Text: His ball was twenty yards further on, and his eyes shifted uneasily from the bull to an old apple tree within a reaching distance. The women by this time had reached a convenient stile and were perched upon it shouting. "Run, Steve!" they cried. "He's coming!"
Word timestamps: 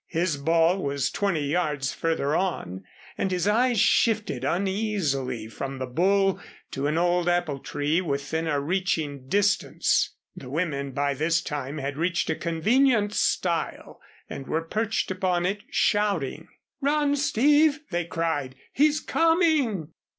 His 0.07 0.35
ball 0.35 0.81
was 0.81 1.11
twenty 1.11 1.45
yards 1.45 1.93
further 1.93 2.35
on, 2.35 2.85
and 3.19 3.29
his 3.29 3.47
eyes 3.47 3.79
shifted 3.79 4.43
uneasily 4.43 5.47
from 5.47 5.77
the 5.77 5.85
bull 5.85 6.41
to 6.71 6.87
an 6.87 6.97
old 6.97 7.29
apple 7.29 7.59
tree 7.59 8.01
within 8.01 8.47
a 8.47 8.59
reaching 8.59 9.27
distance. 9.27 10.15
The 10.35 10.49
women 10.49 10.91
by 10.93 11.13
this 11.13 11.39
time 11.43 11.77
had 11.77 11.97
reached 11.99 12.31
a 12.31 12.35
convenient 12.35 13.13
stile 13.13 14.01
and 14.27 14.47
were 14.47 14.63
perched 14.63 15.11
upon 15.11 15.45
it 15.45 15.61
shouting. 15.69 16.47
"Run, 16.81 17.15
Steve!" 17.15 17.81
they 17.91 18.05
cried. 18.05 18.55
"He's 18.73 19.01
coming!" 19.01 19.89